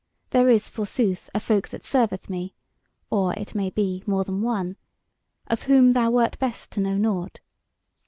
[0.31, 2.55] There is, forsooth, a folk that serveth me
[3.11, 4.75] (or, it may be, more than one),
[5.45, 7.39] of whom thou wert best to know nought.